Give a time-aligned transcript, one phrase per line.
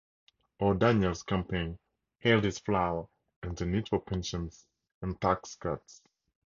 [0.59, 1.77] O'Daniel's campaign
[2.17, 3.07] hailed his flour
[3.43, 4.65] and the need for pensions
[4.99, 6.01] and tax cuts.